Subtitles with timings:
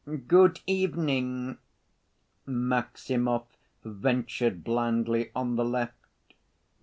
[0.27, 1.59] "Good evening,"
[2.47, 3.45] Maximov
[3.85, 6.33] ventured blandly on the left.